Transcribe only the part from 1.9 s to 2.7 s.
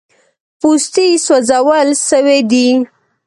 سوي دي.